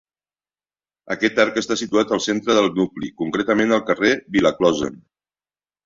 Aquest 1.15 1.41
arc 1.43 1.59
està 1.63 1.77
situat 1.83 2.15
al 2.19 2.23
centre 2.29 2.57
del 2.61 2.73
nucli, 2.81 3.13
concretament 3.23 3.79
al 3.79 3.87
carrer 3.93 4.15
Vila-closa. 4.39 4.95